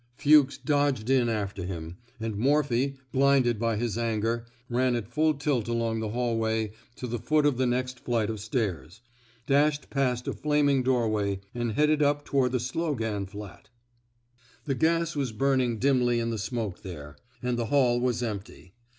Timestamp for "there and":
16.81-17.59